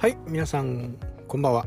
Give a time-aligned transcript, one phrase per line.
[0.00, 1.66] はい皆さんこんばんは。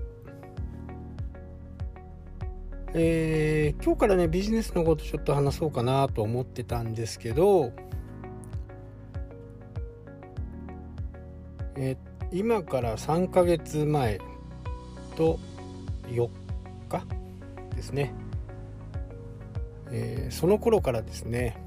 [2.93, 7.73] えー、今日からねビジネスのことちょっと話そうかなと思ってたんですけど
[11.75, 11.97] え、
[12.31, 14.21] 今から3ヶ月前
[15.17, 15.37] と
[16.07, 16.29] 4
[16.87, 17.05] 日
[17.75, 18.13] ですね、
[19.91, 21.57] えー、その頃からですね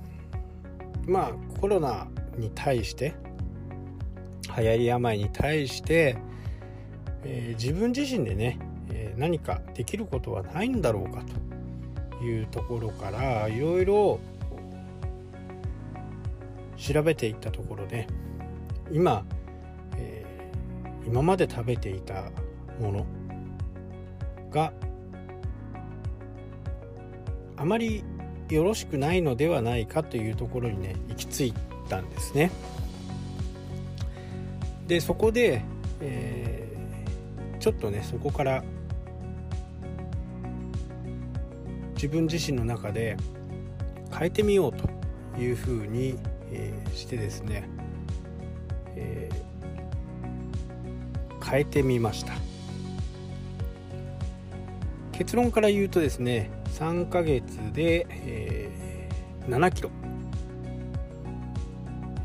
[1.07, 2.09] まあコロナ
[2.39, 3.15] に対して
[4.57, 6.17] 流行り病に対して、
[7.25, 8.59] えー、自分自身でね、
[8.91, 11.23] えー、何かできることはないんだろうか
[12.19, 14.21] というところからいろいろ
[16.77, 18.07] 調べていったところね
[18.91, 19.25] 今、
[19.97, 22.31] えー、今まで食べていた
[22.81, 23.07] もの
[24.51, 24.73] が
[27.57, 28.05] あまり
[28.51, 31.55] よろしくないのではないかというところにね行き着い
[31.89, 32.51] たんですね。
[34.87, 35.63] でそこで、
[36.01, 36.64] えー、
[37.65, 38.63] ちょっとねそこから
[41.95, 43.17] 自分自身の中で
[44.13, 44.87] 変えてみようと
[45.41, 46.19] いうふうに、
[46.51, 47.67] えー、してですね、
[48.97, 52.35] えー、変えてみました。
[55.13, 59.91] 結論から言うとですね3ヶ月で、えー、7キロ。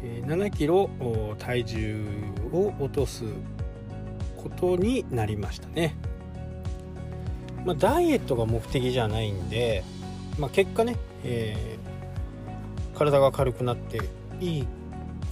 [0.02, 0.90] 7キロ
[1.40, 2.06] 体重
[2.52, 3.24] を落とす
[4.42, 5.96] ことになりましたね。
[7.66, 9.84] まあ、ダイエットが目的じゃないんで、
[10.38, 14.00] まあ、結果ね、えー、体が軽くなって
[14.40, 14.68] いい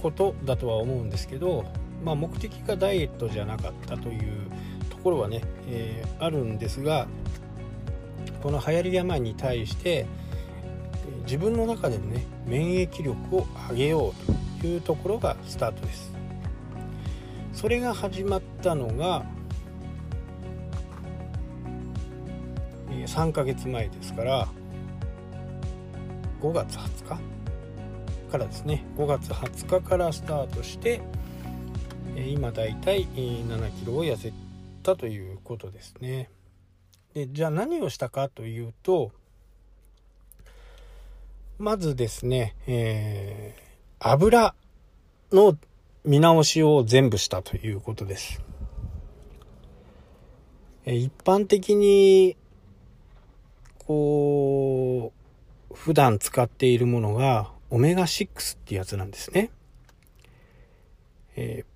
[0.02, 1.64] ことだとは思うんですけど、
[2.04, 4.50] まあ、目的がダイエットじゃなかったという
[4.90, 7.06] ところはね、えー、あるんですが
[8.42, 10.06] この流行り病に対して
[11.24, 14.14] 自分の中でのね免疫力を上げよ
[14.58, 16.12] うというところがスタートです
[17.52, 19.24] それが始まったのが
[22.88, 24.48] 3ヶ月前ですから
[26.40, 27.20] 5月20日
[28.30, 28.84] からですね。
[28.96, 31.00] 5月20日からスタートして
[32.14, 34.32] 今だいたい7キロを痩せ
[34.82, 36.28] たということですね。
[37.14, 39.12] でじゃあ何をしたかというと
[41.58, 43.68] まずですね、えー
[44.00, 44.54] 油
[45.32, 45.58] の
[46.08, 48.40] 見直しを全部したということです。
[50.86, 52.34] 一般的に、
[53.84, 55.12] こ
[55.70, 59.50] う、普段使っているものが、オメガ6ってやつなんですね。
[61.36, 61.66] え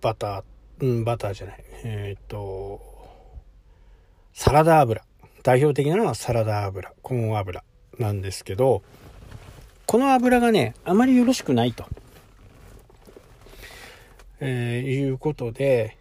[0.00, 1.64] ー、バター、うん、バターじゃない。
[1.84, 2.82] えっ、と、
[4.34, 5.02] サラダ油。
[5.42, 7.64] 代表的なのはサラダ油、コーン油
[7.98, 8.82] なんですけど、
[9.90, 11.84] この油がね、あまりよろしくないと。
[14.38, 15.98] えー、いうことで、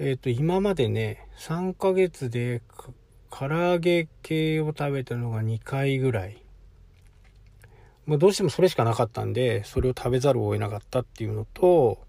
[0.00, 2.60] えっ、ー、と、今までね、3ヶ月で
[3.30, 6.42] 唐揚げ系を食べたのが2回ぐらい。
[8.06, 12.04] もうどうしてもそれしかなかったんで、それを食べざるを得なかったっていうのと、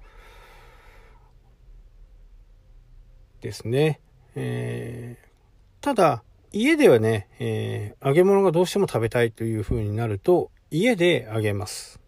[3.41, 4.01] ですね。
[4.33, 6.23] えー、ただ、
[6.55, 11.99] 家ではね、えー、揚げ物がどうしても食べたいという風になると、家で揚げます。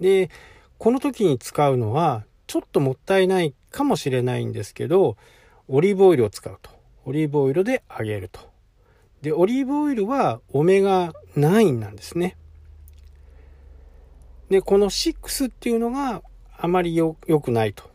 [0.00, 0.30] で、
[0.78, 5.18] この時に使うのは、ちょっともったいないかもしれないんですけど、
[5.68, 6.70] オリーブオイルを使うと。
[7.04, 8.40] オリーブオイルで揚げると。
[9.20, 12.38] で、オリーブオイルはオメガ9なんですね。
[14.48, 16.22] で、この6っていうのが
[16.56, 17.89] あまり良くないと。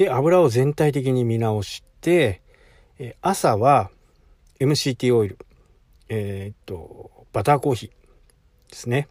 [0.00, 2.40] で、油を全体的に見直して、
[2.98, 3.90] え朝は
[4.58, 5.38] MCT オイル、
[6.08, 7.90] えー、っと、バターコーヒー
[8.70, 9.08] ですね。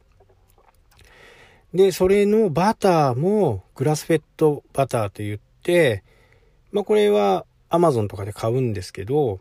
[1.75, 6.03] で、それのバターもグラスフェットバターと言って、
[6.71, 9.39] まあこれは Amazon とかで買うんですけど、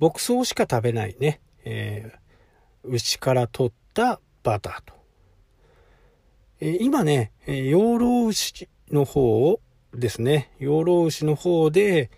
[0.00, 4.94] 牧草しか食べないね、えー、牛から取ったバターと。
[6.58, 9.60] え、今ね、養老牛の方を
[9.94, 12.10] ですね、養老牛の方で、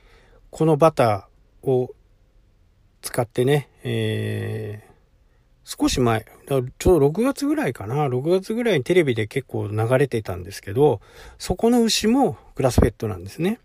[0.50, 1.94] このバターを
[3.00, 4.92] 使ってね、えー、
[5.64, 11.00] 少し前、ちょうど6月ぐらいかな、6月ぐらいにテレビで結構流れてたんですけど、
[11.38, 13.58] そこの牛もグラスフェットなんですね。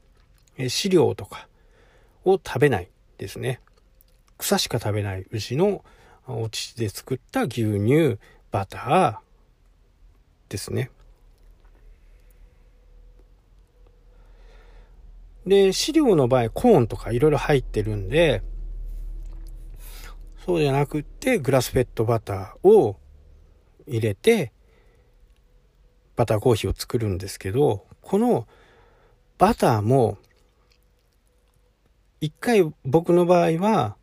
[0.58, 1.48] え飼料とか
[2.26, 3.60] を食べないですね。
[4.38, 5.84] 草しか食べない牛の
[6.28, 8.18] お乳で作った牛乳、
[8.52, 9.18] バター
[10.50, 10.90] ですね。
[15.48, 18.44] で、飼料の場合、コーンとかいろいろ入ってるんで、
[20.46, 22.98] そうじゃなくって、グラスフェットバターを
[23.88, 24.52] 入れて
[26.16, 28.48] バターコーヒーを作るんですけどこの
[29.38, 30.18] バターも
[32.20, 33.96] 一回僕の場合は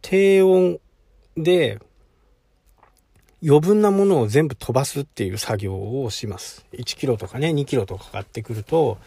[0.00, 0.80] 低温
[1.36, 1.78] で
[3.44, 6.64] 余分なものを全部飛ばすっていう作業をします。
[6.72, 8.98] 1キロとかね、2キロとか買ってくると、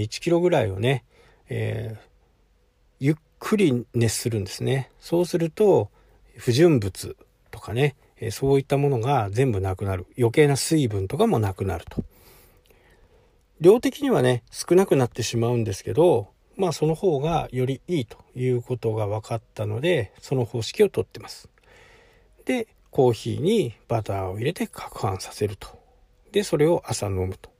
[0.00, 1.04] 1キロぐらいをね、
[1.48, 1.98] えー、
[3.00, 4.90] ゆっくり熱するんですね。
[5.00, 5.90] そうすると、
[6.36, 7.16] 不純物
[7.50, 10.06] とかね、えそういったものが全部なくなる。
[10.16, 12.04] 余計な水分とかもなくなると。
[13.60, 21.48] 量的にはね、少なくなってしまうんですけど、まあその方がよりいいということが分かったので、その方式をとってます。
[22.44, 25.68] で、コーヒーにバターを入れて攪拌させると。
[26.30, 27.50] で、それを朝飲むと。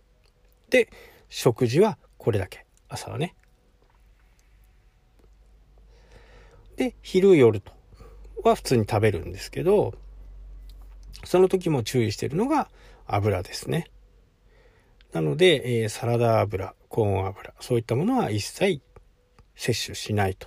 [0.70, 0.88] で、
[1.29, 2.65] 食事はこれだけ。
[2.89, 3.35] 朝はね。
[6.77, 7.73] で、昼夜と
[8.45, 9.95] は普通に食べるんですけど、
[11.25, 12.69] その時も注意してるのが
[13.09, 13.91] 油ですね。
[15.13, 18.81] なので、えー、サラダ油、コーン油、そういったものは一切
[19.57, 20.47] 摂取しないと。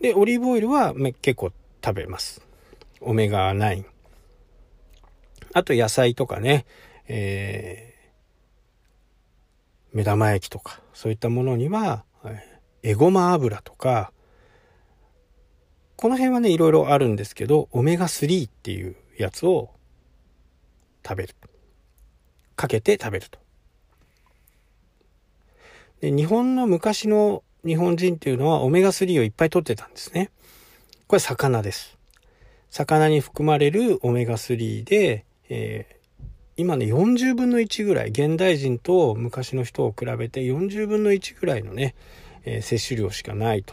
[0.00, 1.50] で、オリーブオイルは結構
[1.84, 2.40] 食べます。
[3.00, 3.84] オメガ9。
[5.54, 6.66] あと野菜とかね、
[7.08, 7.89] えー、
[9.92, 12.04] 目玉焼きとか、そういったものには、
[12.82, 14.12] エゴマ油とか、
[15.96, 19.70] この辺はね、いろいろあるんですけど、オメガ3っていうやつを
[21.06, 21.34] 食べる。
[22.56, 23.38] かけて食べると。
[26.00, 30.30] で日本の昔の日本人っていうのはオメガ3をいっぱい取ってたんですね。
[31.06, 31.98] これ魚です。
[32.70, 35.99] 魚に含まれるオメガ3で、えー、
[36.60, 41.94] 今ね40分の1ぐらい、現代人と昔の人を比べて40分の1ぐらいのね、
[42.44, 43.72] えー、摂取量しかないと。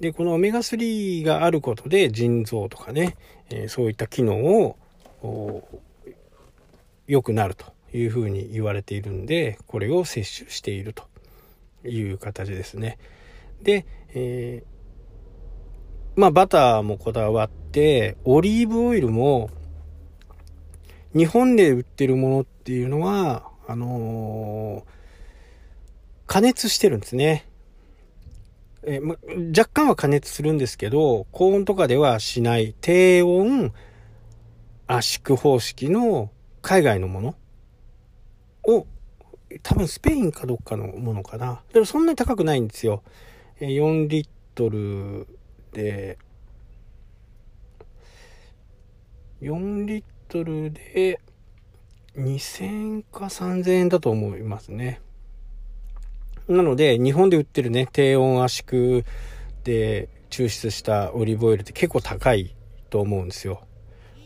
[0.00, 3.18] で、このオメガ3があることで腎臓とかね、
[3.50, 4.78] えー、そういった機能を
[7.06, 11.04] 良くなるというふうに言われているんで、これを摂取していると
[11.86, 12.96] いう形ですね。
[13.62, 13.84] で、
[14.14, 19.50] えー、まあバターもこだわって、オリーブオイルも
[21.14, 24.90] 日本で売ってるものっていうのは、あのー、
[26.26, 27.46] 加熱してるんですね。
[28.86, 29.16] えま、
[29.56, 33.72] 若干は加熱するんですけど、高温とかではしない低温
[34.86, 36.30] 圧縮方式の
[36.60, 37.34] 海外のもの
[38.64, 38.86] を、
[39.62, 41.62] 多分スペインかどっかのものかな。
[41.72, 43.02] でもそんなに高くないんですよ。
[43.60, 45.28] 4リットル
[45.72, 46.18] で、
[49.40, 51.20] 4リットルで
[52.16, 55.00] 2000か3000円だと思いますね。
[56.48, 59.04] なので、日本で売ってるね、低温圧縮
[59.62, 62.52] で抽出したオリーブオイルって結構高い
[62.90, 63.62] と思うんですよ。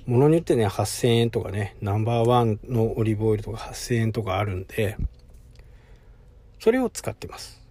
[0.06, 4.96] ものによってね、8000円とかね、ナンバーワンのオリーブオイルとか8000円とかあるんで、
[6.58, 7.62] それを使ってます。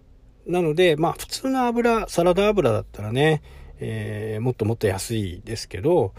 [0.46, 3.42] なので、まあ普通の油、サラダ油だったらね、
[3.80, 6.14] えー、もっともっと安いですけど、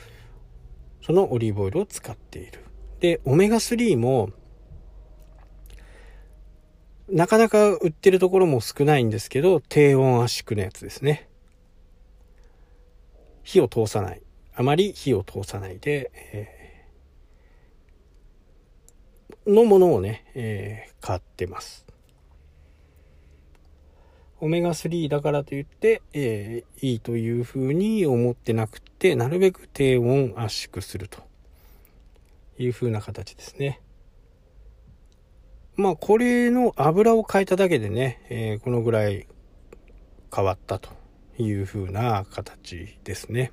[1.09, 2.59] そのオリーブオイルを使っている。
[3.00, 4.29] で、オメガ3も、
[7.09, 11.27] なかなか売ってるところも少ないんですけど、低温圧縮のやつですね。
[13.41, 14.22] 火を通さない。
[14.53, 21.88] あまり火を通さないで、えー、のものをね、えー、買ってます。
[24.41, 31.22] オメガ3だからといって、えー、いいというふうに思ってなくて、なるべく低温圧縮すると
[32.58, 33.81] いうふうな形ですね。
[35.75, 39.27] まあ、これの油を変えただけでね、えー、このぐらい
[40.34, 40.89] 変わったと
[41.38, 43.51] いう風な形ですね。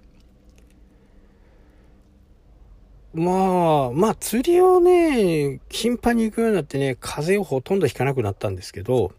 [3.14, 9.12] まあ、まあ、釣りをね、頻繁に行くようになってね、風をほとんどひかなくなったんですけど、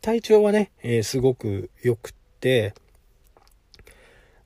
[0.00, 2.74] 体調はね、えー、すごく良くって、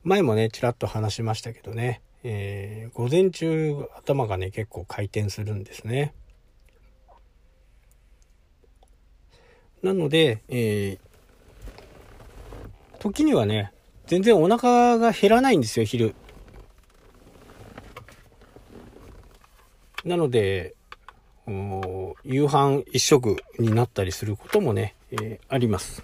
[0.03, 6.13] 前もね、ちらっと話しましたけどね、えー、午前中頭がね、結構回転するんですね。
[9.81, 10.99] なので、えー、
[12.99, 13.73] 時にはね、
[14.07, 16.15] 全然お腹が減らないんですよ、昼。
[20.03, 20.75] なので、
[22.23, 26.03] 夕飯一食になったりすることもね、えー、あります。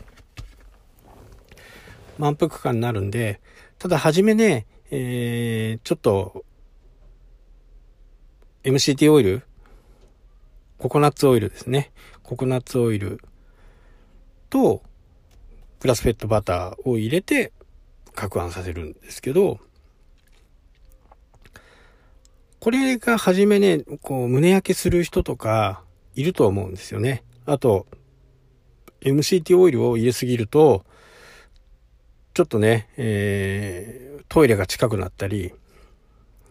[2.19, 3.41] 満腹感になるんで、
[3.79, 6.45] ただ初めね、えー、ちょっと、
[8.63, 9.43] MCT オイル、
[10.77, 11.91] ココナッツオイルですね。
[12.21, 13.19] ココナッツオイル
[14.51, 14.83] と、
[15.79, 17.51] グラスフェットバターを入れて、
[18.13, 19.59] 攪拌させるんですけど、
[22.59, 27.23] これが初めね、こう、胸焼けする人とか、いると思うんですよね。
[27.45, 27.87] あと、
[29.01, 30.83] MCT オイルを入れすぎると、
[32.33, 35.53] ちょっとね、えー、トイレが近くなったり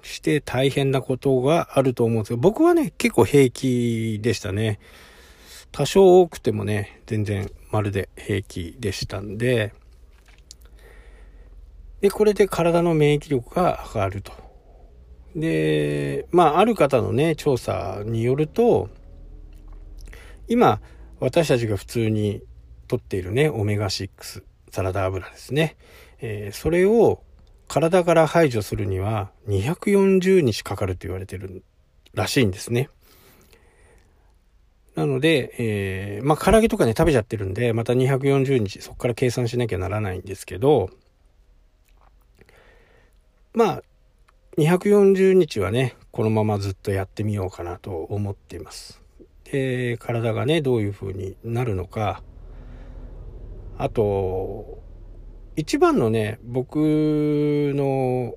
[0.03, 4.79] して大変なことがあると思うんですけど、僕はね、結構平気でしたね。
[5.73, 9.73] 多少多くてもね、全然まるで平気でしたんで、
[12.01, 14.33] で、これで体の免疫力が上がると。
[15.35, 18.89] で、まあ、ある方のね、調査によると、
[20.49, 20.81] 今、
[21.21, 22.43] 私たちが普通に
[22.87, 25.77] 取っているね、オメガ6、サラダ油ですね。
[26.21, 27.23] えー、それを
[27.67, 31.65] 体から排除するには240日かかると言われてる
[32.15, 32.89] らしいんですね。
[34.95, 40.91] なので、えー、まあ、唐揚げとかね、食べちゃってるんで、また240日、そこから計算しなきゃならないんですけど、
[43.55, 43.83] まあ、
[44.57, 49.01] 240日はね、このままずっとやってみようかなと思っています。
[49.53, 52.23] で、体がね、どういう風になるのか、
[53.79, 54.83] あと、
[55.57, 56.77] 一番のね、僕
[57.75, 58.35] の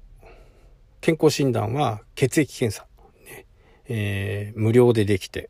[1.02, 2.88] 健康診断は血液検査。
[3.26, 3.46] ね
[3.90, 5.50] えー、無料でできて、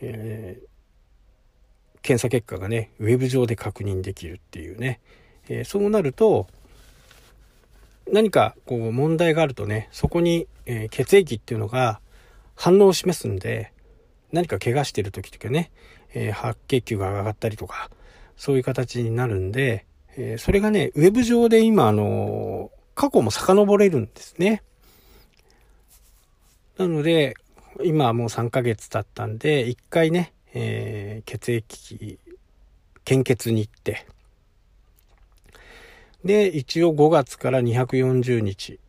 [0.00, 5.00] えー、検査結果がね、ウェブ上で確認できるっていうね。
[5.48, 6.46] えー、そうなると、
[8.10, 12.00] 何かこう問題があるとね、そこに、え血液っていうのが
[12.56, 13.72] 反応を示すんで、
[14.32, 15.70] 何か怪我してる時とかね、
[16.14, 17.90] え白血球が上がったりとか、
[18.36, 24.62] そういう形になるんで、えそれがね、ウェブ上で今、あの過去も遡れるんですね。
[26.78, 27.34] なので、
[27.84, 32.18] 今はもう3ヶ月経ったんで、一回ね、えー、血液、
[33.04, 34.06] 献血に行って、
[36.24, 38.80] で、一応5月から240日。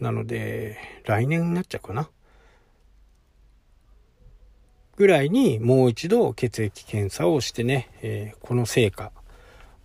[0.00, 2.08] なので、来年になっちゃうかな。
[4.96, 9.12] ぐらいにもう一度血液検査をしてね、えー、この成果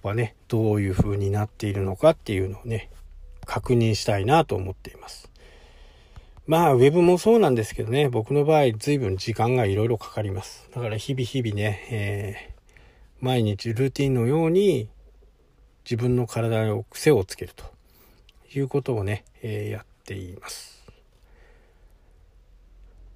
[0.04, 2.90] はね、どういう風になっているのかっていうのをね、
[3.46, 5.32] 確認したいなと思っています。
[6.48, 10.70] まあ、ウェブもそうなんですけどね、僕の場合、随分時間がいろいろかかります。
[10.76, 14.90] だから日々日々ね、えー、毎日ルーティンのように
[15.84, 17.66] 自分の体を癖をつけると
[18.54, 20.84] いうことをね、えー、やっています。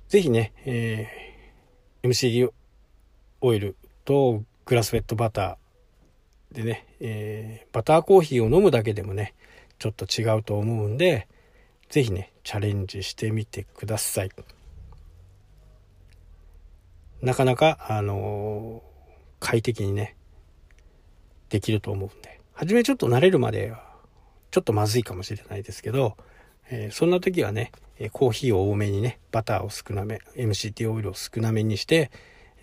[0.08, 1.29] ぜひね、えー、
[2.04, 2.50] MCD
[3.42, 3.76] オイル
[4.06, 9.34] とグラスフェットバターでね、えー、バターコーヒーを飲むだけでもね、
[9.80, 11.28] ちょっと違うと思うんで、
[11.90, 14.32] ぜひね、チャレンジしてみてください。
[17.22, 20.16] なかなか、あのー、快適にね、
[21.50, 22.40] できると思うんで。
[22.54, 23.84] はじめちょっと慣れるまでは、
[24.52, 26.16] ちょっとまずいかもしれないですけど、
[26.72, 27.72] えー、そんな時はね、
[28.14, 32.12] コーヒーを多めにね、バターを少なめ、MCT オイルを少なめにして、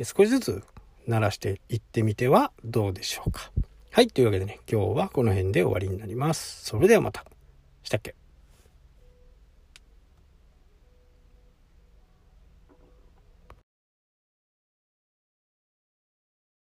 [0.02, 0.62] 少しずつ
[1.08, 3.50] 慣らしていってみてはどうでしょうか。
[3.90, 6.64] はい、というわけでね、今日はこの辺で終わりになります。
[6.64, 7.24] それではまた。
[7.82, 8.14] したっけ？